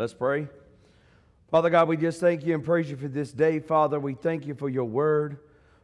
[0.00, 0.48] Let's pray.
[1.50, 3.58] Father God, we just thank you and praise you for this day.
[3.58, 5.36] Father, we thank you for your word.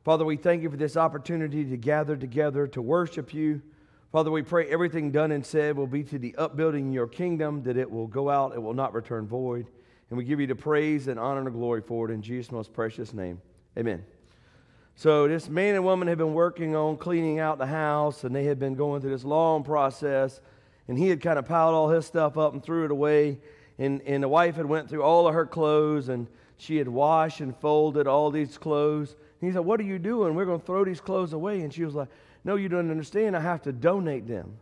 [0.06, 3.60] Father, we thank you for this opportunity to gather together to worship you.
[4.12, 7.76] Father, we pray everything done and said will be to the upbuilding your kingdom, that
[7.76, 9.66] it will go out, it will not return void.
[10.08, 12.72] And we give you the praise and honor and glory for it in Jesus' most
[12.72, 13.42] precious name.
[13.76, 14.02] Amen.
[14.94, 18.44] So, this man and woman had been working on cleaning out the house, and they
[18.44, 20.40] had been going through this long process.
[20.88, 23.40] And he had kind of piled all his stuff up and threw it away
[23.78, 26.26] and, and the wife had went through all of her clothes and
[26.56, 29.16] she had washed and folded all these clothes.
[29.40, 30.34] And he said, What are you doing?
[30.34, 31.60] We're going to throw these clothes away.
[31.60, 32.08] And she was like,
[32.44, 33.36] No, you don't understand.
[33.36, 34.56] I have to donate them.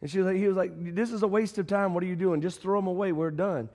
[0.00, 1.94] And she was like, he was like, This is a waste of time.
[1.94, 2.40] What are you doing?
[2.40, 3.12] Just throw them away.
[3.12, 3.68] We're done.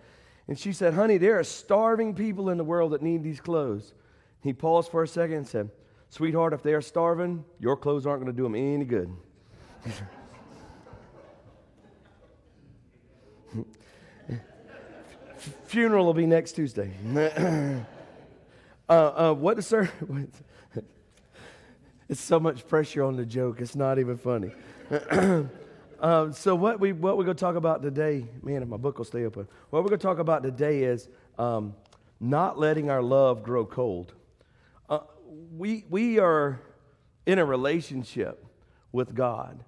[0.48, 3.94] And she said, Honey, there are starving people in the world that need these clothes.
[4.42, 5.70] He paused for a second and said,
[6.10, 9.12] Sweetheart, if they are starving, your clothes aren't going to do them any good.
[15.66, 16.94] Funeral will be next Tuesday.
[18.88, 19.90] uh, uh, what is sir?
[22.10, 23.60] it's so much pressure on the joke.
[23.60, 24.52] It's not even funny.
[26.00, 29.06] uh, so what we what we're to talk about today, man, if my book will
[29.06, 29.48] stay open.
[29.72, 31.74] What we're to talk about today is um,
[32.20, 34.14] not letting our love grow cold.
[34.88, 35.00] Uh,
[35.58, 36.60] we we are
[37.26, 38.46] in a relationship
[38.92, 39.64] with God,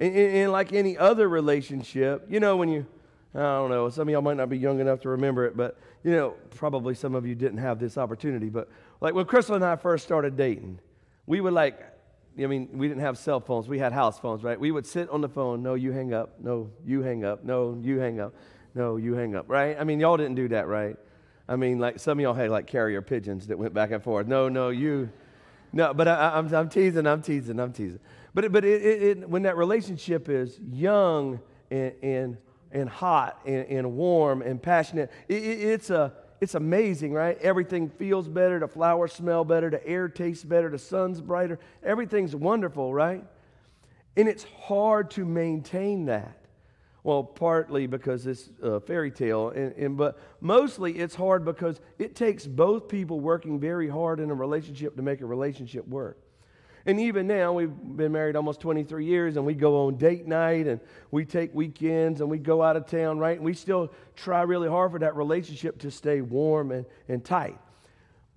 [0.00, 2.86] and, and, and like any other relationship, you know, when you
[3.34, 3.88] I don't know.
[3.90, 6.94] Some of y'all might not be young enough to remember it, but you know, probably
[6.94, 8.48] some of you didn't have this opportunity.
[8.48, 8.68] But
[9.00, 10.80] like when Crystal and I first started dating,
[11.26, 11.80] we would like,
[12.38, 13.68] I mean, we didn't have cell phones.
[13.68, 14.58] We had house phones, right?
[14.58, 15.62] We would sit on the phone.
[15.62, 16.40] No, you hang up.
[16.40, 17.44] No, you hang up.
[17.44, 18.34] No, you hang up.
[18.74, 19.46] No, you hang up.
[19.48, 19.76] Right?
[19.78, 20.96] I mean, y'all didn't do that, right?
[21.48, 24.26] I mean, like some of y'all had like carrier pigeons that went back and forth.
[24.26, 25.10] No, no, you.
[25.72, 27.06] No, but I, am I'm, I'm teasing.
[27.06, 27.60] I'm teasing.
[27.60, 28.00] I'm teasing.
[28.34, 32.36] But but it, it, it, when that relationship is young and, and
[32.72, 35.10] and hot and, and warm and passionate.
[35.28, 37.38] It, it, it's, a, it's amazing, right?
[37.40, 41.58] Everything feels better, the flowers smell better, the air tastes better, the sun's brighter.
[41.82, 43.24] Everything's wonderful, right?
[44.16, 46.34] And it's hard to maintain that.
[47.04, 52.14] Well, partly because it's a fairy tale, and, and, but mostly it's hard because it
[52.14, 56.18] takes both people working very hard in a relationship to make a relationship work.
[56.88, 60.66] And even now, we've been married almost 23 years, and we go on date night,
[60.66, 63.36] and we take weekends, and we go out of town, right?
[63.36, 67.58] And we still try really hard for that relationship to stay warm and, and tight.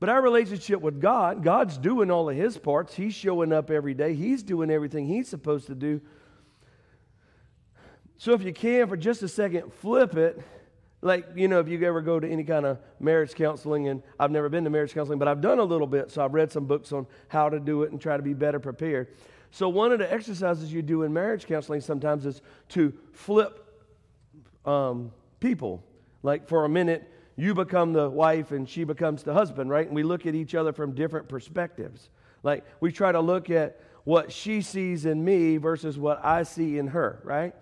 [0.01, 2.93] But our relationship with God, God's doing all of His parts.
[2.93, 6.01] He's showing up every day, He's doing everything He's supposed to do.
[8.17, 10.43] So if you can, for just a second, flip it
[11.01, 14.31] like, you know, if you ever go to any kind of marriage counseling, and I've
[14.31, 16.65] never been to marriage counseling, but I've done a little bit, so I've read some
[16.65, 19.07] books on how to do it and try to be better prepared.
[19.49, 23.65] So, one of the exercises you do in marriage counseling sometimes is to flip
[24.65, 25.83] um, people.
[26.23, 29.87] Like, for a minute, you become the wife and she becomes the husband, right?
[29.87, 32.09] And we look at each other from different perspectives.
[32.43, 36.77] Like, we try to look at what she sees in me versus what I see
[36.77, 37.53] in her, right?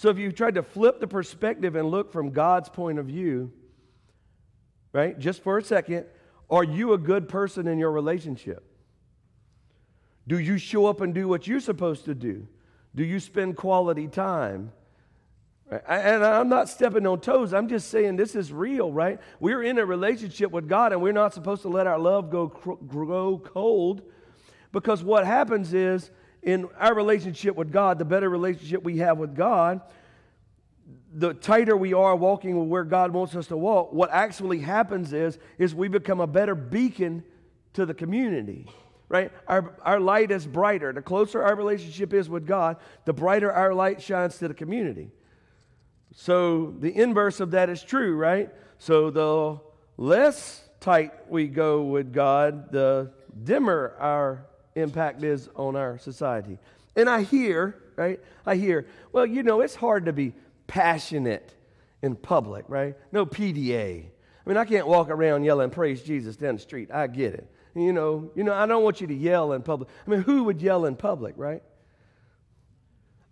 [0.00, 3.52] So if you tried to flip the perspective and look from God's point of view,
[4.94, 6.06] right, just for a second,
[6.48, 8.64] are you a good person in your relationship?
[10.26, 12.48] Do you show up and do what you're supposed to do?
[12.94, 14.72] Do you spend quality time?
[15.70, 15.82] Right?
[15.86, 17.52] And I'm not stepping on toes.
[17.52, 19.20] I'm just saying this is real, right?
[19.38, 22.46] We're in a relationship with God and we're not supposed to let our love go
[22.46, 24.00] grow cold
[24.72, 26.10] because what happens is
[26.42, 29.80] in our relationship with God, the better relationship we have with God,
[31.12, 35.38] the tighter we are walking where God wants us to walk, what actually happens is,
[35.58, 37.24] is we become a better beacon
[37.74, 38.66] to the community.
[39.08, 39.32] Right?
[39.48, 40.92] Our, our light is brighter.
[40.92, 45.10] The closer our relationship is with God, the brighter our light shines to the community.
[46.14, 48.50] So the inverse of that is true, right?
[48.78, 49.60] So the
[49.96, 53.12] less tight we go with God, the
[53.44, 56.58] dimmer our impact is on our society.
[56.96, 58.20] And I hear, right?
[58.46, 60.32] I hear, well, you know, it's hard to be
[60.66, 61.54] passionate
[62.02, 62.96] in public, right?
[63.12, 64.04] No PDA.
[64.04, 66.90] I mean, I can't walk around yelling praise Jesus down the street.
[66.92, 67.48] I get it.
[67.74, 69.88] You know, you know, I don't want you to yell in public.
[70.06, 71.62] I mean, who would yell in public, right?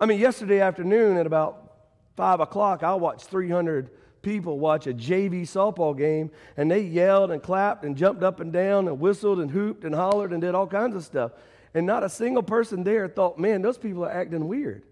[0.00, 1.73] I mean, yesterday afternoon at about
[2.17, 3.91] five o'clock, I watched 300
[4.29, 8.53] people watch a JV softball game, and they yelled and clapped and jumped up and
[8.53, 11.33] down and whistled and hooped and hollered and did all kinds of stuff.
[11.73, 14.83] And not a single person there thought, man, those people are acting weird.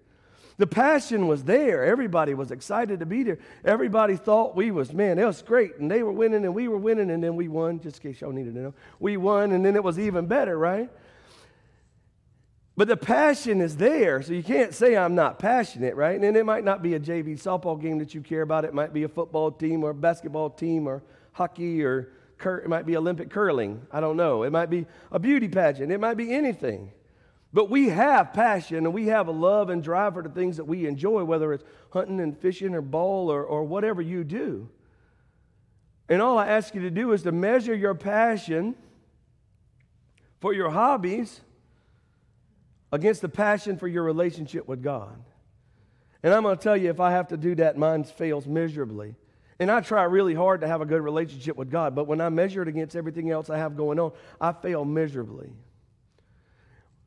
[0.56, 1.84] The passion was there.
[1.84, 3.38] Everybody was excited to be there.
[3.62, 5.76] Everybody thought we was, man, it was great.
[5.76, 8.22] And they were winning and we were winning and then we won, just in case
[8.22, 8.74] y'all needed to know.
[8.98, 10.88] We won and then it was even better, right?
[12.76, 16.20] But the passion is there, so you can't say I'm not passionate, right?
[16.20, 18.66] And it might not be a JV softball game that you care about.
[18.66, 21.02] It might be a football team or a basketball team or
[21.32, 23.80] hockey or cur- it might be Olympic curling.
[23.90, 24.42] I don't know.
[24.42, 25.90] It might be a beauty pageant.
[25.90, 26.92] It might be anything.
[27.50, 30.64] But we have passion and we have a love and drive for the things that
[30.64, 34.68] we enjoy, whether it's hunting and fishing or ball or, or whatever you do.
[36.10, 38.76] And all I ask you to do is to measure your passion
[40.40, 41.40] for your hobbies
[42.96, 45.22] against the passion for your relationship with God.
[46.22, 49.14] And I'm going to tell you, if I have to do that, mine fails miserably.
[49.58, 52.30] And I try really hard to have a good relationship with God, but when I
[52.30, 55.50] measure it against everything else I have going on, I fail miserably.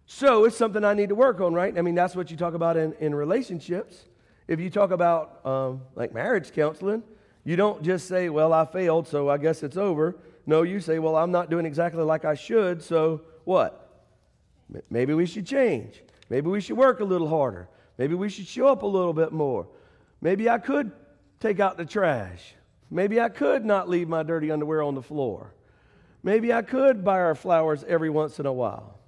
[0.06, 1.76] So it's something I need to work on, right?
[1.76, 4.06] I mean, that's what you talk about in, in relationships.
[4.48, 7.02] If you talk about um, like marriage counseling,
[7.44, 10.16] you don't just say, well, I failed, so I guess it's over.
[10.46, 13.79] No, you say, well, I'm not doing exactly like I should, so what?
[14.90, 16.04] Maybe we should change.
[16.30, 17.68] Maybe we should work a little harder.
[17.98, 19.68] Maybe we should show up a little bit more.
[20.22, 20.92] Maybe I could
[21.40, 22.54] take out the trash.
[22.92, 25.54] Maybe I could not leave my dirty underwear on the floor.
[26.24, 29.00] Maybe I could buy our flowers every once in a while.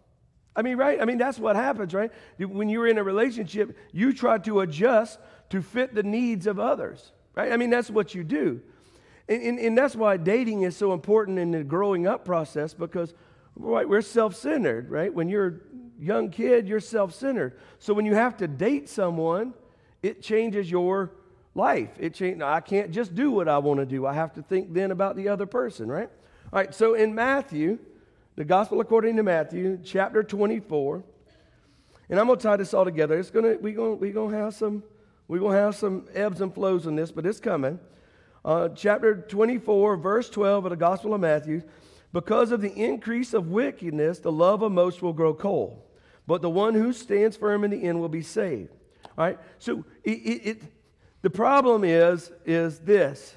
[0.56, 1.02] I mean, right?
[1.02, 2.12] I mean, that's what happens, right?
[2.38, 5.20] When you're in a relationship, you try to adjust
[5.50, 7.52] to fit the needs of others, right?
[7.52, 8.62] I mean, that's what you do.
[9.30, 13.14] And, and, and that's why dating is so important in the growing up process because
[13.56, 15.14] right, we're self centered, right?
[15.14, 17.58] When you're a young kid, you're self centered.
[17.80, 19.54] So when you have to date someone,
[20.02, 21.12] it changes your
[21.54, 21.90] life.
[22.00, 24.06] It change, I can't just do what I want to do.
[24.06, 26.10] I have to think then about the other person, right?
[26.52, 27.80] All right, so in Matthew,
[28.36, 31.04] the gospel according to Matthew, chapter 24,
[32.10, 33.18] and I'm going to tie this all together.
[33.18, 34.84] It's to, we're going we gonna have some,
[35.28, 37.80] we're going to have some ebbs and flows in this, but it's coming.
[38.44, 41.62] Uh, chapter 24, verse 12 of the gospel of Matthew.
[42.14, 45.82] Because of the increase of wickedness, the love of most will grow cold,
[46.28, 48.72] but the one who stands firm in the end will be saved.
[49.18, 50.62] All right, so it, it, it
[51.22, 53.36] the problem is, is this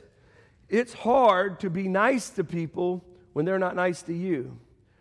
[0.68, 4.58] it's hard to be nice to people when they're not nice to you,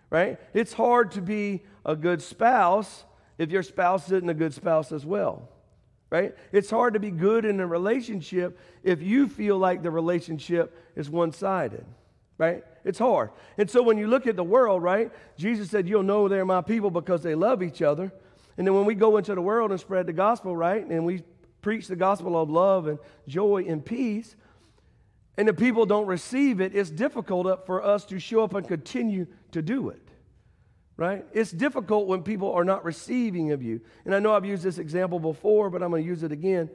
[0.09, 0.39] right?
[0.53, 3.05] It's hard to be a good spouse
[3.37, 5.49] if your spouse isn't a good spouse as well,
[6.09, 6.35] right?
[6.51, 11.09] It's hard to be good in a relationship if you feel like the relationship is
[11.09, 11.85] one sided,
[12.37, 12.63] right?
[12.83, 13.31] It's hard.
[13.57, 16.61] And so when you look at the world, right, Jesus said, You'll know they're my
[16.61, 18.11] people because they love each other.
[18.57, 21.23] And then when we go into the world and spread the gospel, right, and we
[21.61, 24.35] preach the gospel of love and joy and peace,
[25.37, 29.25] and the people don't receive it, it's difficult for us to show up and continue
[29.51, 30.01] to do it.
[30.95, 31.25] Right?
[31.33, 33.81] It's difficult when people are not receiving of you.
[34.05, 36.69] And I know I've used this example before, but I'm going to use it again.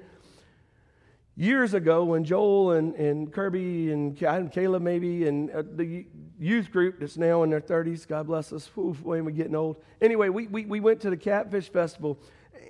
[1.40, 6.04] Years ago, when Joel and, and Kirby and Caleb, maybe, and uh, the
[6.36, 9.76] youth group that's now in their 30s, God bless us, Oof, when we're getting old.
[10.00, 12.18] Anyway, we, we, we went to the Catfish Festival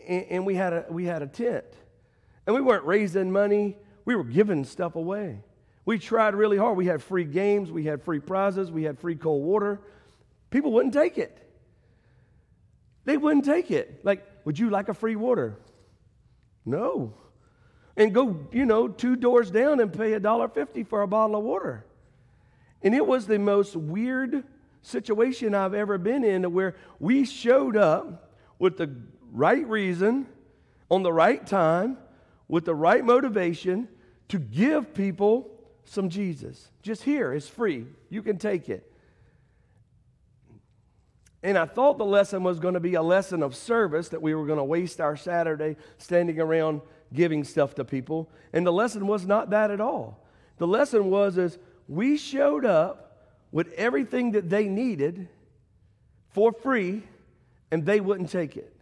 [0.06, 1.64] and, and we, had a, we had a tent.
[2.46, 5.40] And we weren't raising money, we were giving stuff away.
[5.86, 6.76] We tried really hard.
[6.76, 9.80] We had free games, we had free prizes, we had free cold water.
[10.50, 11.38] People wouldn't take it.
[13.06, 14.04] They wouldn't take it.
[14.04, 15.56] Like, would you like a free water?
[16.66, 17.14] No.
[17.98, 21.36] And go, you know, two doors down and pay a dollar fifty for a bottle
[21.36, 21.84] of water.
[22.80, 24.44] And it was the most weird
[24.82, 28.30] situation I've ever been in where we showed up
[28.60, 28.94] with the
[29.32, 30.28] right reason,
[30.88, 31.98] on the right time,
[32.46, 33.88] with the right motivation
[34.28, 35.50] to give people
[35.84, 36.70] some Jesus.
[36.82, 37.84] Just here, it's free.
[38.10, 38.90] You can take it.
[41.42, 44.34] And I thought the lesson was going to be a lesson of service, that we
[44.34, 46.80] were going to waste our Saturday standing around
[47.12, 48.30] giving stuff to people.
[48.52, 50.24] And the lesson was not that at all.
[50.58, 55.28] The lesson was is we showed up with everything that they needed
[56.30, 57.02] for free,
[57.70, 58.74] and they wouldn't take it.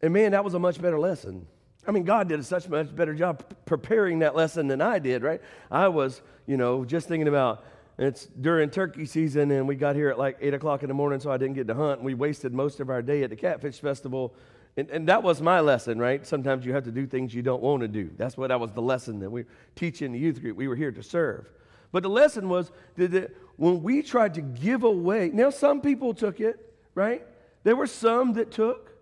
[0.00, 1.46] And man, that was a much better lesson.
[1.86, 5.22] I mean, God did a such much better job preparing that lesson than I did,
[5.22, 5.40] right?
[5.70, 7.64] I was, you know, just thinking about
[7.98, 11.20] it's during turkey season, and we got here at like 8 o'clock in the morning,
[11.20, 11.98] so I didn't get to hunt.
[11.98, 14.34] And We wasted most of our day at the Catfish Festival.
[14.76, 16.26] And, and that was my lesson, right?
[16.26, 18.10] Sometimes you have to do things you don't want to do.
[18.16, 19.44] That's what that was the lesson that we
[19.76, 20.56] teach in the youth group.
[20.56, 21.46] We were here to serve.
[21.92, 26.40] But the lesson was that when we tried to give away, now some people took
[26.40, 27.22] it, right?
[27.64, 28.92] There were some that took.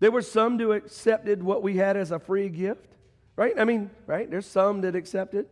[0.00, 2.88] There were some who accepted what we had as a free gift,
[3.36, 3.54] right?
[3.58, 4.30] I mean, right?
[4.30, 5.46] There's some that accepted.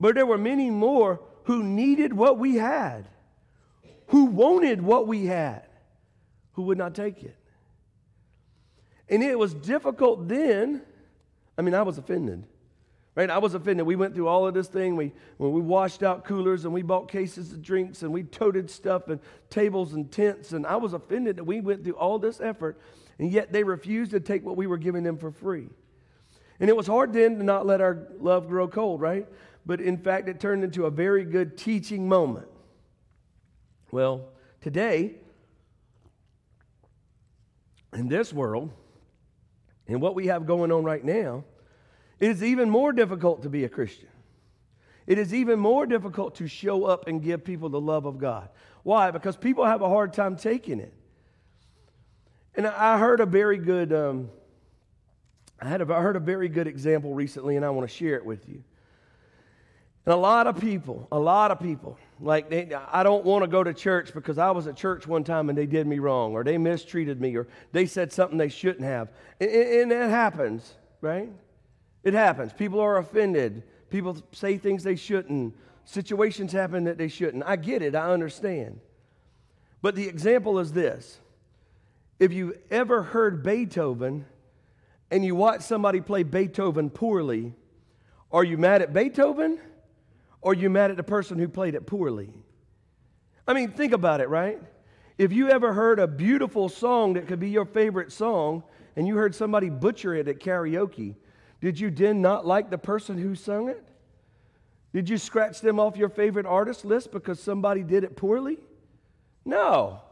[0.00, 3.08] But there were many more who needed what we had,
[4.08, 5.62] who wanted what we had,
[6.52, 7.36] who would not take it.
[9.08, 10.82] And it was difficult then.
[11.56, 12.44] I mean, I was offended.
[13.14, 13.30] Right?
[13.30, 13.84] I was offended.
[13.84, 14.94] We went through all of this thing.
[14.94, 18.70] We, when we washed out coolers and we bought cases of drinks and we toted
[18.70, 19.18] stuff and
[19.50, 20.52] tables and tents.
[20.52, 22.78] And I was offended that we went through all this effort
[23.18, 25.68] and yet they refused to take what we were giving them for free.
[26.60, 29.26] And it was hard then to not let our love grow cold, right?
[29.66, 32.48] But in fact, it turned into a very good teaching moment.
[33.90, 34.28] Well,
[34.60, 35.16] today,
[37.92, 38.70] in this world,
[39.88, 41.44] and what we have going on right now,
[42.20, 44.08] it is even more difficult to be a Christian.
[45.06, 48.50] It is even more difficult to show up and give people the love of God.
[48.82, 49.10] Why?
[49.10, 50.92] Because people have a hard time taking it.
[52.54, 54.30] And I heard a very good, um,
[55.60, 58.16] I, had a, I heard a very good example recently, and I want to share
[58.16, 58.62] it with you.
[60.08, 63.46] And a lot of people, a lot of people, like they, I don't want to
[63.46, 66.32] go to church because I was at church one time and they did me wrong,
[66.32, 69.10] or they mistreated me, or they said something they shouldn't have.
[69.38, 71.28] And, and that happens, right?
[72.04, 72.54] It happens.
[72.54, 73.64] People are offended.
[73.90, 75.54] People say things they shouldn't.
[75.84, 77.44] Situations happen that they shouldn't.
[77.46, 77.94] I get it.
[77.94, 78.80] I understand.
[79.82, 81.18] But the example is this
[82.18, 84.24] if you ever heard Beethoven
[85.10, 87.52] and you watch somebody play Beethoven poorly,
[88.32, 89.60] are you mad at Beethoven
[90.40, 92.30] or are you mad at the person who played it poorly?
[93.46, 94.60] I mean, think about it, right?
[95.16, 98.62] If you ever heard a beautiful song that could be your favorite song
[98.94, 101.16] and you heard somebody butcher it at karaoke,
[101.60, 103.84] did you then not like the person who sung it?
[104.92, 108.58] Did you scratch them off your favorite artist list because somebody did it poorly?
[109.44, 110.02] No,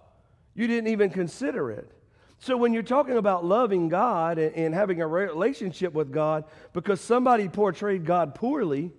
[0.55, 1.91] you didn't even consider it.
[2.39, 7.49] So, when you're talking about loving God and, having a relationship with God because somebody
[7.49, 8.93] portrayed God poorly,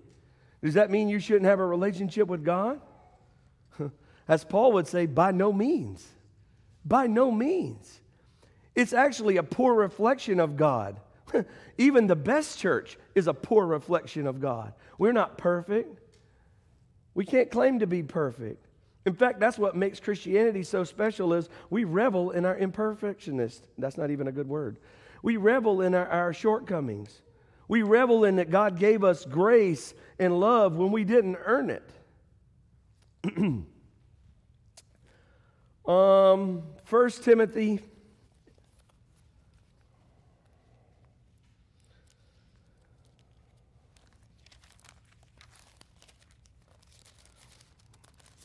[0.68, 2.80] does that mean you shouldn't have a relationship with God?
[4.28, 6.06] As Paul would say, by no means.
[6.86, 8.00] By no means.
[8.76, 11.00] It's actually a poor reflection of God
[11.78, 14.74] Even the best church is a poor reflection of God.
[14.98, 16.00] We're not perfect.
[17.14, 18.66] We can't claim to be perfect.
[19.06, 23.62] In fact, that's what makes Christianity so special is we revel in our imperfectionness.
[23.78, 24.78] That's not even a good word.
[25.24, 27.22] We revel in our, our shortcomings.
[27.68, 31.84] We revel in that God gave us grace and love when we didn't earn it.
[35.88, 37.82] um, 1 Timothy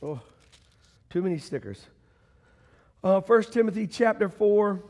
[0.05, 0.21] Oh,
[1.11, 1.87] too many stickers.
[3.05, 4.83] Uh, 1 Timothy chapter 4.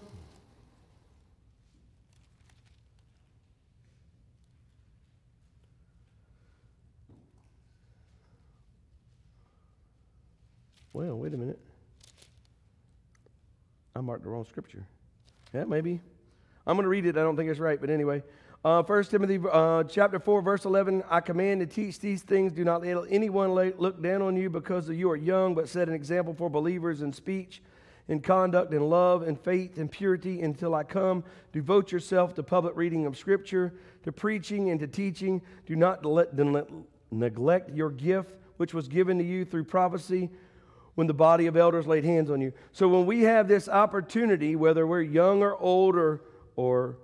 [10.92, 11.58] Well, wait a minute.
[13.96, 14.86] I marked the wrong scripture.
[15.54, 16.00] Yeah, maybe.
[16.66, 17.16] I'm going to read it.
[17.16, 18.22] I don't think it's right, but anyway.
[18.64, 22.52] Uh, 1 Timothy uh, chapter 4, verse 11, I command to teach these things.
[22.52, 25.94] Do not let anyone look down on you because you are young, but set an
[25.94, 27.62] example for believers in speech,
[28.06, 31.24] in conduct, in love, in faith, in purity until I come.
[31.52, 35.42] Devote yourself to public reading of Scripture, to preaching, and to teaching.
[35.66, 36.32] Do not let,
[37.10, 40.30] neglect your gift, which was given to you through prophecy
[40.94, 42.52] when the body of elders laid hands on you.
[42.72, 46.22] So when we have this opportunity, whether we're young or old or,
[46.56, 46.98] or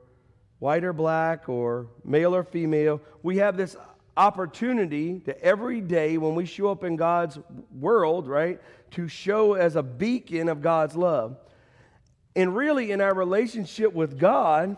[0.59, 3.77] white or black or male or female, we have this
[4.17, 7.39] opportunity to every day when we show up in God's
[7.79, 11.37] world, right, to show as a beacon of God's love.
[12.37, 14.77] And really, in our relationship with God,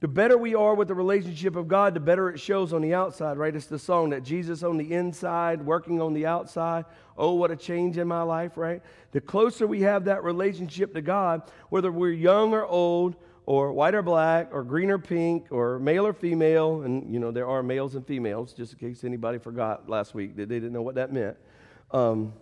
[0.00, 2.92] the better we are with the relationship of God, the better it shows on the
[2.94, 3.54] outside, right?
[3.54, 6.84] It's the song that Jesus on the inside, working on the outside.
[7.16, 8.82] Oh, what a change in my life, right?
[9.12, 13.94] The closer we have that relationship to God, whether we're young or old, or white
[13.94, 17.62] or black or green or pink or male or female and you know there are
[17.62, 20.94] males and females just in case anybody forgot last week that they didn't know what
[20.94, 21.36] that meant
[21.90, 22.32] um,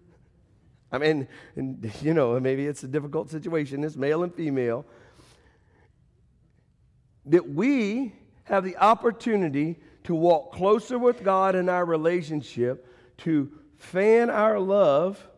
[0.92, 4.86] i mean and, you know maybe it's a difficult situation it's male and female
[7.26, 8.14] that we
[8.44, 15.28] have the opportunity to walk closer with god in our relationship to fan our love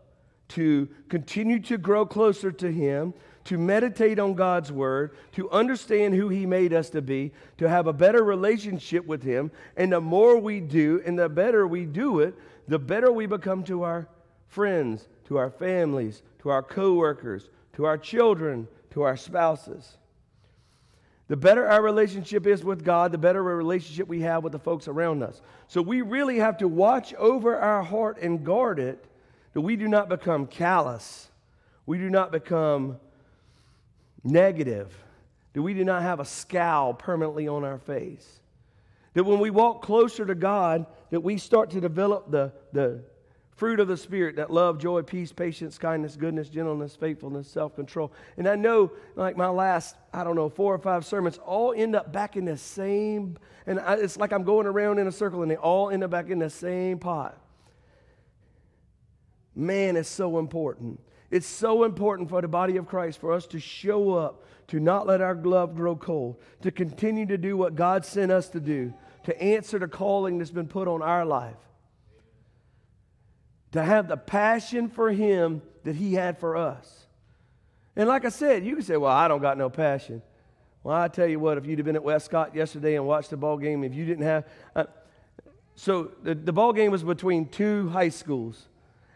[0.49, 3.15] to continue to grow closer to him
[3.47, 7.87] to meditate on God's word, to understand who He made us to be, to have
[7.87, 9.51] a better relationship with Him.
[9.77, 12.35] And the more we do, and the better we do it,
[12.69, 14.09] the better we become to our
[14.49, 19.97] friends, to our families, to our coworkers, to our children, to our spouses.
[21.29, 24.61] The better our relationship is with God, the better a relationship we have with the
[24.61, 25.41] folks around us.
[25.67, 29.05] So we really have to watch over our heart and guard it
[29.53, 31.29] that we do not become callous.
[31.85, 32.99] We do not become
[34.23, 34.97] negative,
[35.53, 38.41] that we do not have a scowl permanently on our face,
[39.15, 43.03] That when we walk closer to God, that we start to develop the, the
[43.57, 48.13] fruit of the Spirit that love, joy, peace, patience, kindness, goodness, gentleness, faithfulness, self control.
[48.37, 51.97] And I know, like my last, I don't know, four or five sermons all end
[51.97, 55.43] up back in the same, and I, it's like I'm going around in a circle
[55.43, 57.39] and they all end up back in the same pot.
[59.55, 61.01] Man, it's so important.
[61.31, 65.07] It's so important for the body of Christ for us to show up, to not
[65.07, 68.93] let our glove grow cold, to continue to do what God sent us to do,
[69.25, 71.57] to answer the calling that's been put on our life,
[73.77, 77.07] to have the passion for Him that He had for us.
[77.95, 80.23] And like I said, you can say, Well, I don't got no passion.
[80.83, 83.37] Well, I tell you what, if you'd have been at Westcott yesterday and watched the
[83.37, 84.45] ball game, if you didn't have.
[84.75, 84.85] Uh,
[85.75, 88.69] so the, the ball game was between two high schools.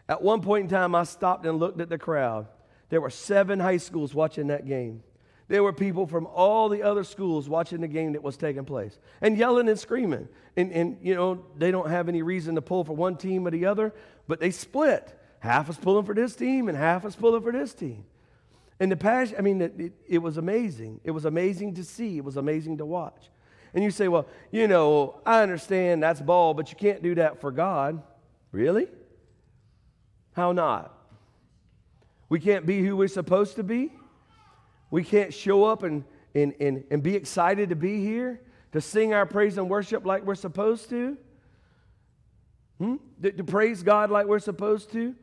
[0.09, 2.47] At one point in time, I stopped and looked at the crowd.
[2.89, 5.01] There were seven high schools watching that game.
[5.51, 8.97] There were people from all the other schools watching the game that was taking place
[9.19, 10.29] and yelling and screaming.
[10.55, 13.51] And, and, you know, they don't have any reason to pull for one team or
[13.51, 13.93] the other,
[14.29, 15.13] but they split.
[15.39, 18.05] Half is pulling for this team and half is pulling for this team.
[18.79, 21.01] And the passion, I mean, it, it was amazing.
[21.03, 23.29] It was amazing to see, it was amazing to watch.
[23.73, 27.41] And you say, well, you know, I understand that's ball, but you can't do that
[27.41, 28.01] for God.
[28.53, 28.87] Really?
[30.31, 30.97] How not?
[32.29, 33.91] We can't be who we're supposed to be?
[34.91, 36.03] We can't show up and,
[36.35, 38.41] and, and, and be excited to be here,
[38.73, 41.17] to sing our praise and worship like we're supposed to?
[42.77, 42.95] Hmm?
[43.23, 45.15] To, to praise God like we're supposed to?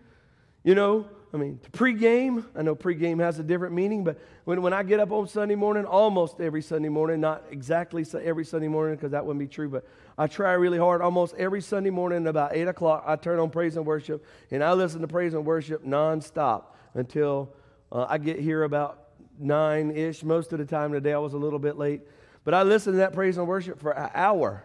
[0.64, 4.62] You know, I mean, to pregame, I know pregame has a different meaning, but when,
[4.62, 8.68] when I get up on Sunday morning, almost every Sunday morning, not exactly every Sunday
[8.68, 11.02] morning because that wouldn't be true, but I try really hard.
[11.02, 14.72] Almost every Sunday morning about 8 o'clock, I turn on praise and worship, and I
[14.72, 17.52] listen to praise and worship nonstop until
[17.92, 19.07] uh, I get here about
[19.38, 20.22] nine ish.
[20.22, 22.02] Most of the time today, I was a little bit late.
[22.44, 24.64] But I listened to that praise and worship for an hour.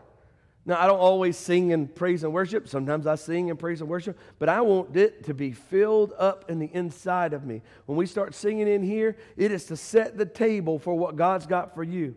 [0.65, 2.69] Now, I don't always sing and praise and worship.
[2.69, 6.49] Sometimes I sing and praise and worship, but I want it to be filled up
[6.49, 7.61] in the inside of me.
[7.85, 11.45] When we start singing in here, it is to set the table for what God's
[11.45, 12.15] got for you.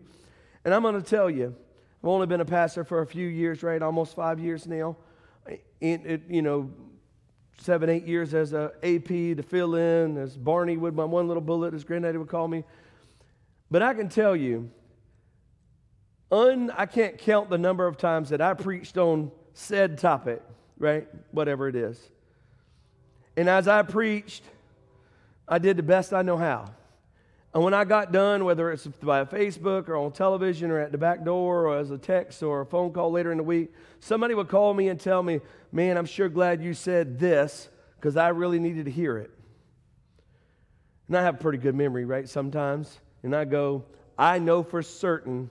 [0.63, 1.53] And I'm going to tell you,
[2.01, 3.81] I've only been a pastor for a few years, right?
[3.81, 4.95] Almost five years now.
[5.81, 6.71] And it, you know,
[7.57, 11.41] seven, eight years as a AP to fill in, as Barney would, my one little
[11.41, 12.63] bullet, as granddaddy would call me.
[13.69, 14.69] But I can tell you,
[16.31, 20.41] un, I can't count the number of times that I preached on said topic,
[20.77, 21.07] right?
[21.31, 21.99] Whatever it is.
[23.35, 24.43] And as I preached,
[25.47, 26.65] I did the best I know how.
[27.57, 30.97] And when I got done, whether it's by Facebook or on television or at the
[30.99, 34.35] back door or as a text or a phone call later in the week, somebody
[34.35, 35.39] would call me and tell me,
[35.71, 39.31] Man, I'm sure glad you said this because I really needed to hear it.
[41.07, 42.29] And I have a pretty good memory, right?
[42.29, 42.99] Sometimes.
[43.23, 43.85] And I go,
[44.19, 45.49] I know for certain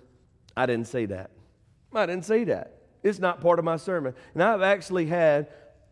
[0.57, 1.33] I didn't say that.
[1.92, 2.83] I didn't say that.
[3.03, 4.14] It's not part of my sermon.
[4.33, 5.49] And I've actually had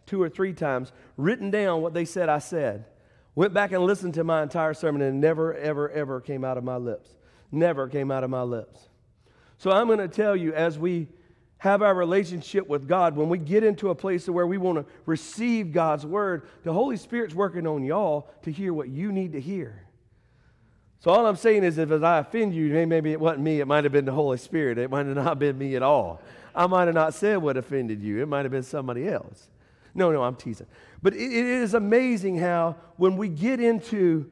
[0.07, 2.85] two or three times written down what they said I said.
[3.35, 6.65] Went back and listened to my entire sermon and never, ever, ever came out of
[6.65, 7.11] my lips.
[7.51, 8.89] Never came out of my lips.
[9.59, 11.09] So I'm going to tell you as we
[11.59, 14.85] have our relationship with God, when we get into a place where we want to
[15.07, 19.41] receive God's word, the Holy Spirit's working on y'all to hear what you need to
[19.41, 19.85] hear.
[21.01, 23.85] So all I'm saying is if I offend you, maybe it wasn't me, it might
[23.85, 24.79] have been the Holy Spirit.
[24.79, 26.21] It might have not been me at all.
[26.55, 28.23] I might have not said what offended you.
[28.23, 29.51] It might have been somebody else.
[29.95, 30.67] No, no, I'm teasing.
[31.05, 34.31] But it, is amazing how when we get into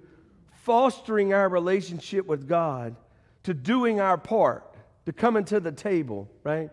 [0.63, 2.97] fostering our relationship with God,
[3.43, 6.71] to doing our part, to coming to the table, right?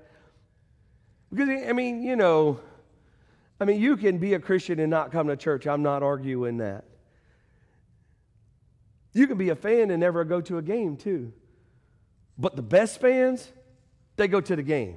[1.29, 2.61] Because, I mean, you know,
[3.59, 5.67] I mean, you can be a Christian and not come to church.
[5.67, 6.85] I'm not arguing that.
[9.11, 11.33] You can be a fan and never go to a game, too.
[12.37, 13.51] But the best fans,
[14.15, 14.95] they go to the game.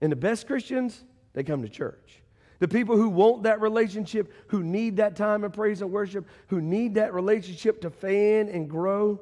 [0.00, 2.21] And the best Christians, they come to church.
[2.62, 6.60] The people who want that relationship, who need that time of praise and worship, who
[6.60, 9.20] need that relationship to fan and grow,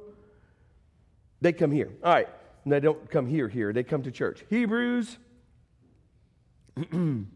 [1.40, 1.90] they come here.
[2.05, 2.29] All right.
[2.64, 3.72] And they don't come here, here.
[3.72, 4.44] They come to church.
[4.50, 5.16] Hebrews.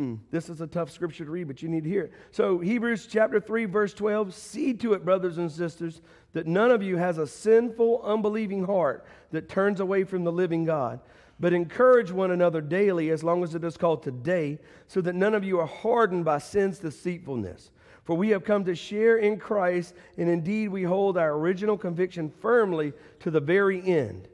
[0.00, 2.12] Mm, this is a tough scripture to read, but you need to hear it.
[2.30, 6.00] So, Hebrews chapter 3, verse 12 see to it, brothers and sisters,
[6.32, 10.64] that none of you has a sinful, unbelieving heart that turns away from the living
[10.64, 11.00] God.
[11.38, 15.34] But encourage one another daily, as long as it is called today, so that none
[15.34, 17.70] of you are hardened by sin's deceitfulness.
[18.04, 22.30] For we have come to share in Christ, and indeed we hold our original conviction
[22.40, 24.28] firmly to the very end.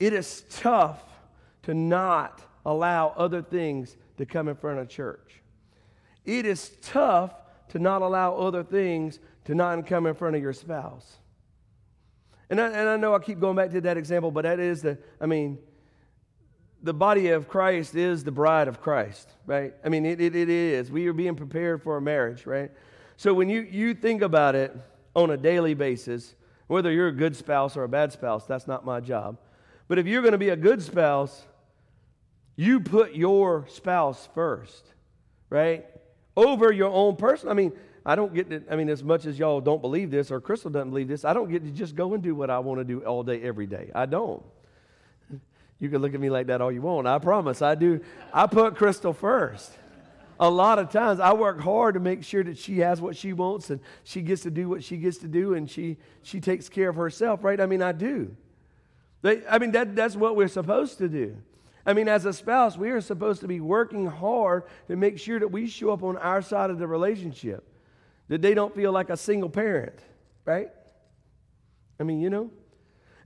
[0.00, 1.02] It is tough
[1.62, 5.42] to not allow other things to come in front of church.
[6.24, 7.32] It is tough
[7.68, 11.18] to not allow other things to not come in front of your spouse.
[12.50, 14.82] And I, and I know I keep going back to that example, but that is
[14.82, 15.58] the, I mean,
[16.82, 19.72] the body of Christ is the bride of Christ, right?
[19.84, 20.90] I mean, it, it, it is.
[20.90, 22.70] We are being prepared for a marriage, right?
[23.16, 24.76] So when you, you think about it
[25.14, 26.34] on a daily basis,
[26.66, 29.38] whether you're a good spouse or a bad spouse, that's not my job.
[29.88, 31.44] But if you're going to be a good spouse,
[32.56, 34.84] you put your spouse first,
[35.50, 35.86] right?
[36.36, 37.48] Over your own person.
[37.48, 37.72] I mean,
[38.04, 40.70] I don't get to, I mean, as much as y'all don't believe this or Crystal
[40.70, 42.84] doesn't believe this, I don't get to just go and do what I want to
[42.84, 43.90] do all day, every day.
[43.94, 44.42] I don't.
[45.78, 47.06] You can look at me like that all you want.
[47.06, 47.60] I promise.
[47.60, 48.00] I do.
[48.32, 49.72] I put Crystal first.
[50.38, 53.32] A lot of times I work hard to make sure that she has what she
[53.32, 56.68] wants and she gets to do what she gets to do and she, she takes
[56.68, 57.60] care of herself, right?
[57.60, 58.34] I mean, I do.
[59.22, 61.36] They, I mean, that, that's what we're supposed to do.
[61.84, 65.38] I mean, as a spouse, we are supposed to be working hard to make sure
[65.38, 67.64] that we show up on our side of the relationship,
[68.32, 69.98] that they don't feel like a single parent,
[70.46, 70.70] right?
[72.00, 72.50] I mean, you know?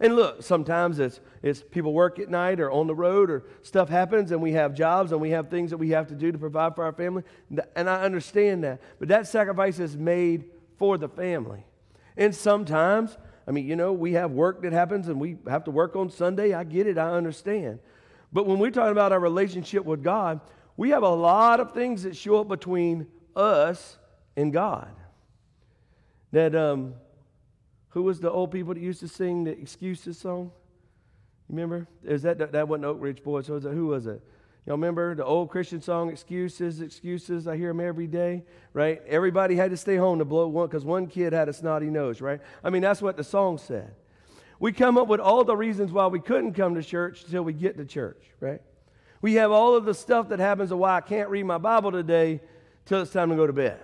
[0.00, 3.88] And look, sometimes it's, it's people work at night or on the road or stuff
[3.88, 6.38] happens and we have jobs and we have things that we have to do to
[6.38, 7.22] provide for our family.
[7.76, 8.80] And I understand that.
[8.98, 11.64] But that sacrifice is made for the family.
[12.16, 13.16] And sometimes,
[13.46, 16.10] I mean, you know, we have work that happens and we have to work on
[16.10, 16.52] Sunday.
[16.52, 16.98] I get it.
[16.98, 17.78] I understand.
[18.32, 20.40] But when we're talking about our relationship with God,
[20.76, 23.98] we have a lot of things that show up between us
[24.36, 24.94] and God.
[26.32, 26.94] That, um,
[27.90, 30.52] who was the old people that used to sing the excuses song?
[31.48, 31.86] Remember?
[32.04, 33.48] Is that, that, that wasn't Oak Ridge Boys.
[33.48, 34.20] Was it, who was it?
[34.66, 37.46] Y'all remember the old Christian song, Excuses, Excuses?
[37.46, 39.00] I hear them every day, right?
[39.06, 42.20] Everybody had to stay home to blow one because one kid had a snotty nose,
[42.20, 42.40] right?
[42.64, 43.94] I mean, that's what the song said.
[44.58, 47.52] We come up with all the reasons why we couldn't come to church until we
[47.52, 48.60] get to church, right?
[49.22, 51.92] We have all of the stuff that happens of why I can't read my Bible
[51.92, 52.40] today
[52.86, 53.78] till it's time to go to bed.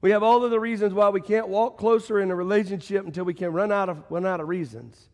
[0.00, 3.24] We have all of the reasons why we can't walk closer in a relationship until
[3.24, 5.08] we can run out of, run out of reasons.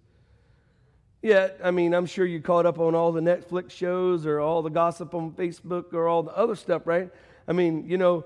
[1.23, 4.61] Yet, I mean, I'm sure you caught up on all the Netflix shows or all
[4.61, 7.11] the gossip on Facebook or all the other stuff, right?
[7.47, 8.25] I mean, you know,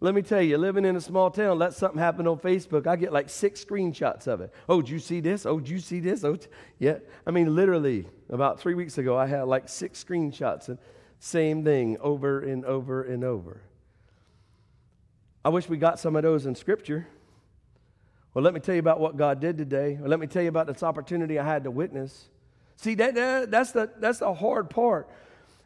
[0.00, 2.86] let me tell you, living in a small town, let something happen on Facebook.
[2.86, 4.54] I get like six screenshots of it.
[4.68, 5.46] Oh, did you see this?
[5.46, 6.22] Oh, did you see this?
[6.22, 6.38] Oh,
[6.78, 6.98] yeah.
[7.26, 10.78] I mean, literally, about three weeks ago, I had like six screenshots and
[11.18, 13.62] same thing over and over and over.
[15.48, 17.08] I wish we got some of those in Scripture.
[18.34, 19.98] Well, let me tell you about what God did today.
[19.98, 22.28] Or let me tell you about this opportunity I had to witness.
[22.76, 25.08] See, that, that, that's, the, that's the hard part.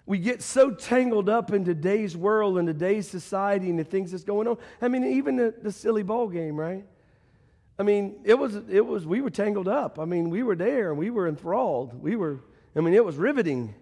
[0.06, 4.22] We get so tangled up in today's world and today's society and the things that's
[4.22, 4.56] going on.
[4.80, 6.84] I mean, even the, the silly ball game, right?
[7.76, 9.98] I mean, it was, it was, we were tangled up.
[9.98, 12.00] I mean, we were there and we were enthralled.
[12.00, 12.38] We were,
[12.76, 13.74] I mean, it was riveting.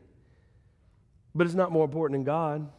[1.35, 2.71] But it's not more important than God.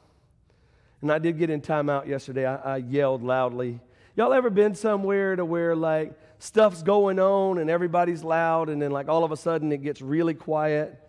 [1.02, 2.46] And I did get in timeout yesterday.
[2.46, 3.80] I, I yelled loudly.
[4.16, 8.92] Y'all ever been somewhere to where like stuff's going on and everybody's loud and then
[8.92, 11.02] like all of a sudden it gets really quiet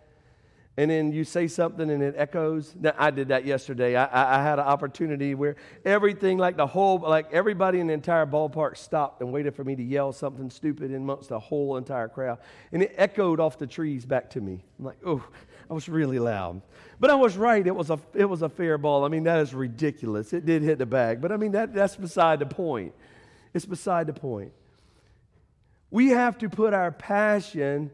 [0.75, 2.73] and then you say something and it echoes.
[2.79, 3.95] Now, I did that yesterday.
[3.95, 7.93] I, I, I, had an opportunity where everything, like the whole, like everybody in the
[7.93, 12.07] entire ballpark stopped and waited for me to yell something stupid amongst the whole entire
[12.07, 12.39] crowd.
[12.71, 14.63] And it echoed off the trees back to me.
[14.79, 15.23] I'm like, oh,
[15.73, 16.61] I was really loud.
[16.99, 17.65] But I was right.
[17.65, 19.05] It was a, it was a fair ball.
[19.05, 20.31] I mean, that is ridiculous.
[20.31, 21.19] It did hit the bag.
[21.19, 22.93] But I mean, that, that's beside the point.
[23.55, 24.51] It's beside the point.
[25.89, 27.89] We have to put our passion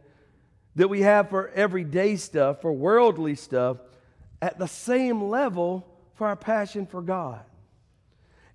[0.75, 3.77] that we have for everyday stuff, for worldly stuff,
[4.41, 7.45] at the same level for our passion for God.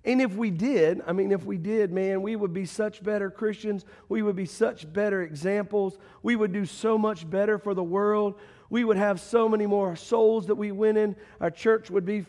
[0.03, 3.31] And if we did, I mean, if we did, man, we would be such better
[3.31, 3.85] Christians.
[4.07, 5.97] We would be such better examples.
[6.21, 8.35] We would do so much better for the world.
[8.69, 11.15] We would have so many more souls that we win in.
[11.39, 12.25] Our church would be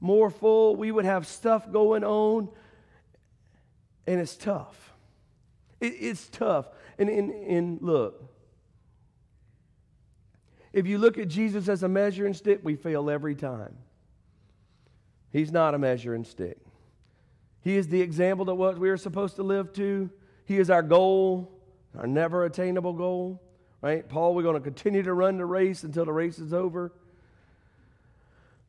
[0.00, 0.76] more full.
[0.76, 2.48] We would have stuff going on.
[4.06, 4.92] And it's tough.
[5.80, 6.66] It, it's tough.
[6.98, 8.22] And, and, and look,
[10.72, 13.76] if you look at Jesus as a measuring stick, we fail every time.
[15.32, 16.58] He's not a measuring stick.
[17.62, 20.10] He is the example that what we are supposed to live to.
[20.44, 21.50] He is our goal,
[21.96, 23.42] our never attainable goal.
[23.82, 24.06] Right?
[24.08, 26.92] Paul, we're going to continue to run the race until the race is over.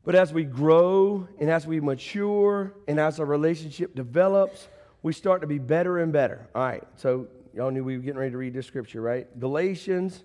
[0.04, 4.68] But as we grow and as we mature and as our relationship develops,
[5.02, 6.48] we start to be better and better.
[6.54, 9.28] All right, so y'all knew we were getting ready to read this scripture, right?
[9.38, 10.24] Galatians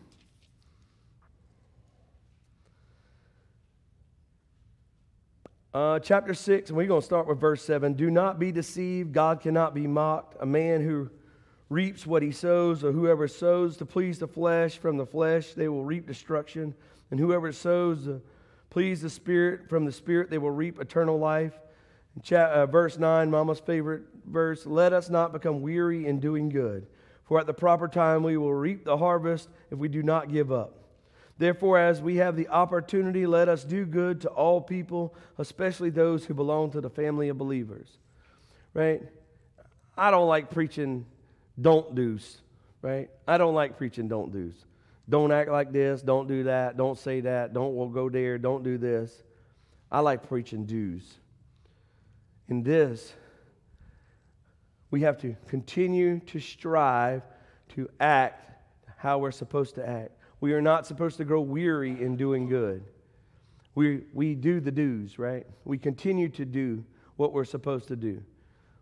[5.74, 7.94] uh, chapter 6, and we're going to start with verse 7.
[7.94, 9.12] Do not be deceived.
[9.12, 10.36] God cannot be mocked.
[10.40, 11.10] A man who
[11.70, 15.68] reaps what he sows, or whoever sows to please the flesh, from the flesh they
[15.68, 16.74] will reap destruction.
[17.10, 18.20] And whoever sows the
[18.72, 19.68] please the Spirit.
[19.68, 21.52] From the Spirit, they will reap eternal life.
[22.32, 26.86] uh, verse 9, Mama's favorite verse Let us not become weary in doing good,
[27.24, 30.50] for at the proper time we will reap the harvest if we do not give
[30.50, 30.81] up.
[31.42, 36.24] Therefore, as we have the opportunity, let us do good to all people, especially those
[36.24, 37.88] who belong to the family of believers.
[38.74, 39.02] Right?
[39.98, 41.04] I don't like preaching
[41.60, 42.40] don't do's,
[42.80, 43.10] right?
[43.26, 44.54] I don't like preaching don't do's.
[45.08, 48.62] Don't act like this, don't do that, don't say that, don't we'll go there, don't
[48.62, 49.24] do this.
[49.90, 51.18] I like preaching do's.
[52.46, 53.14] In this,
[54.92, 57.22] we have to continue to strive
[57.70, 58.48] to act
[58.96, 60.12] how we're supposed to act.
[60.42, 62.82] We are not supposed to grow weary in doing good.
[63.76, 65.46] We, we do the do's, right?
[65.64, 68.24] We continue to do what we're supposed to do.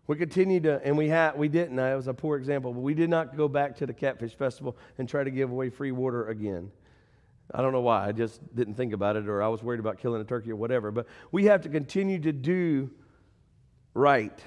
[0.07, 1.75] We continue to, and we had, we didn't.
[1.75, 4.75] That was a poor example, but we did not go back to the Catfish Festival
[4.97, 6.71] and try to give away free water again.
[7.53, 8.07] I don't know why.
[8.07, 10.55] I just didn't think about it, or I was worried about killing a turkey or
[10.55, 10.89] whatever.
[10.89, 12.89] But we have to continue to do
[13.93, 14.43] right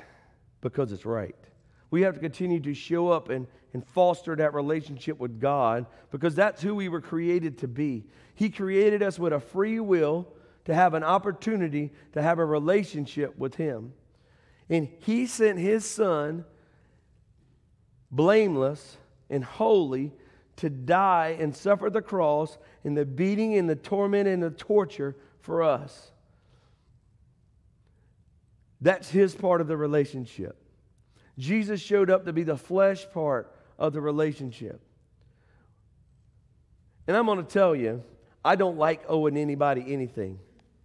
[0.62, 1.36] because it's right.
[1.94, 6.34] We have to continue to show up and, and foster that relationship with God because
[6.34, 8.02] that's who we were created to be.
[8.34, 10.26] He created us with a free will
[10.64, 13.92] to have an opportunity to have a relationship with Him.
[14.68, 16.44] And He sent His Son,
[18.10, 18.96] blameless
[19.30, 20.10] and holy,
[20.56, 25.14] to die and suffer the cross and the beating and the torment and the torture
[25.38, 26.10] for us.
[28.80, 30.58] That's His part of the relationship.
[31.38, 34.80] Jesus showed up to be the flesh part of the relationship.
[37.06, 38.02] And I'm going to tell you,
[38.44, 40.38] I don't like owing anybody anything,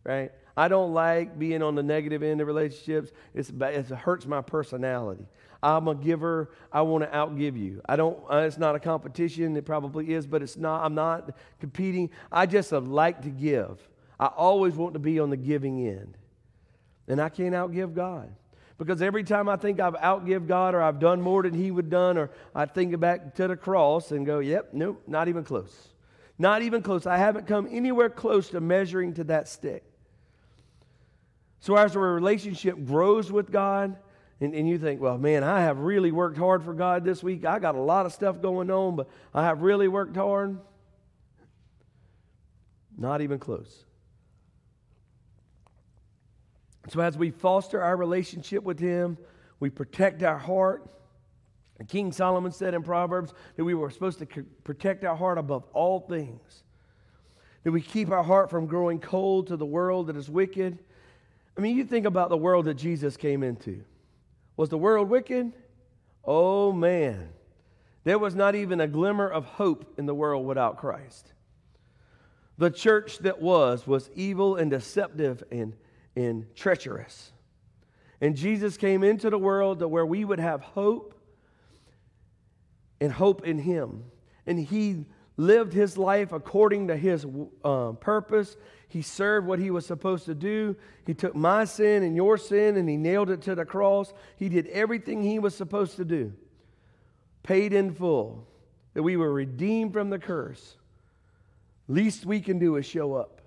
[0.04, 0.32] right?
[0.58, 3.12] I don't like being on the negative end of relationships.
[3.34, 5.26] It's, it hurts my personality.
[5.62, 6.52] I'm a giver.
[6.72, 7.82] I want to outgive you.
[7.88, 8.18] I don't.
[8.30, 9.56] Uh, it's not a competition.
[9.58, 10.84] It probably is, but it's not.
[10.84, 12.10] I'm not competing.
[12.32, 13.88] I just like to give.
[14.20, 16.18] I always want to be on the giving end,
[17.08, 18.34] and I can't outgive God.
[18.80, 21.89] Because every time I think I've outgive God or I've done more than He would
[21.89, 25.89] done, or I think back to the cross and go, yep, nope, not even close.
[26.39, 27.06] Not even close.
[27.06, 29.84] I haven't come anywhere close to measuring to that stick.
[31.60, 33.98] So as our relationship grows with God,
[34.39, 37.44] and, and, you think, well, man, I have really worked hard for God this week.
[37.44, 40.58] I got a lot of stuff going on, but I have really worked hard.
[42.98, 43.84] Not even close.
[46.89, 49.17] So, as we foster our relationship with Him,
[49.60, 50.89] we protect our heart.
[51.88, 54.25] King Solomon said in Proverbs that we were supposed to
[54.63, 56.63] protect our heart above all things.
[57.63, 60.80] That we keep our heart from growing cold to the world that is wicked.
[61.58, 63.84] I mean, you think about the world that Jesus came into.
[64.58, 65.54] Was the world wicked?
[66.25, 67.30] Oh, man.
[68.04, 71.34] There was not even a glimmer of hope in the world without Christ.
[72.58, 75.73] The church that was was evil and deceptive and
[76.15, 77.32] and treacherous.
[78.22, 81.13] And Jesus came into the world where we would have hope
[83.00, 84.04] and hope in Him.
[84.45, 85.06] And He
[85.38, 87.26] lived His life according to His
[87.63, 88.58] uh, purpose.
[88.89, 90.76] He served what He was supposed to do.
[91.06, 94.13] He took my sin and your sin and He nailed it to the cross.
[94.36, 96.34] He did everything He was supposed to do,
[97.43, 98.45] paid in full,
[98.95, 100.76] that we were redeemed from the curse.
[101.88, 103.38] Least we can do is show up.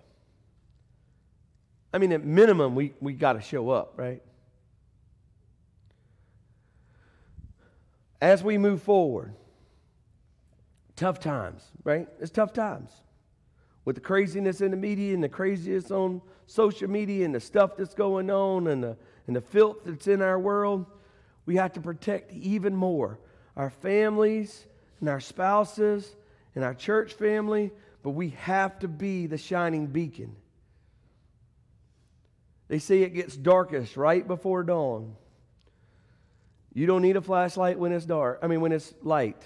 [1.93, 4.23] I mean, at minimum, we, we got to show up, right?
[8.21, 9.35] As we move forward,
[10.97, 12.09] tough times, right?
[12.21, 12.91] It's tough times.
[13.85, 17.77] With the craziness in the media and the craziness on social media and the stuff
[17.77, 20.87] that's going on and the, and the filth that's in our world,
[21.47, 23.19] we have to protect even more
[23.57, 24.67] our families
[25.01, 26.15] and our spouses
[26.55, 27.71] and our church family,
[28.03, 30.35] but we have to be the shining beacon.
[32.73, 35.15] They say it gets darkest right before dawn.
[36.73, 38.39] You don't need a flashlight when it's dark.
[38.43, 39.43] I mean, when it's light.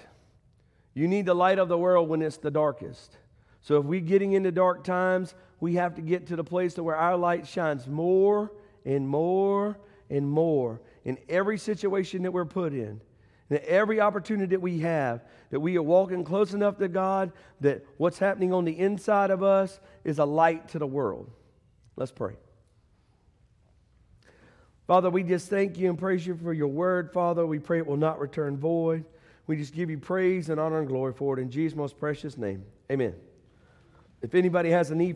[0.93, 3.17] You need the light of the world when it's the darkest.
[3.63, 6.83] So if we're getting into dark times, we have to get to the place to
[6.83, 8.49] where our light shines more
[8.85, 9.77] and more
[10.09, 13.01] and more in every situation that we're put in.
[13.49, 17.85] And every opportunity that we have, that we are walking close enough to God, that
[17.97, 21.29] what's happening on the inside of us is a light to the world.
[21.97, 22.37] Let's pray.
[24.87, 27.45] Father, we just thank you and praise you for your word, Father.
[27.45, 29.05] We pray it will not return void.
[29.45, 32.37] We just give you praise and honor and glory for it in Jesus' most precious
[32.37, 32.63] name.
[32.91, 33.13] Amen.
[34.21, 35.15] If anybody has a need for